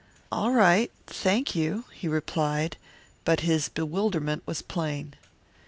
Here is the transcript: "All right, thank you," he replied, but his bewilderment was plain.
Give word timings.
"All 0.31 0.51
right, 0.51 0.89
thank 1.05 1.53
you," 1.53 1.83
he 1.93 2.07
replied, 2.07 2.75
but 3.23 3.41
his 3.41 3.69
bewilderment 3.69 4.41
was 4.47 4.63
plain. 4.63 5.13